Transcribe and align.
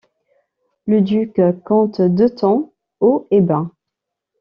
L'uduk 0.87 1.39
compte 1.63 2.01
deux 2.01 2.31
tons, 2.31 2.73
haut 3.01 3.27
et 3.29 3.39
bas. 3.39 3.69